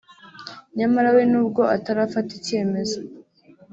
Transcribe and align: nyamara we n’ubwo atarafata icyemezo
nyamara 0.77 1.09
we 1.15 1.23
n’ubwo 1.31 1.61
atarafata 1.75 2.29
icyemezo 2.39 2.97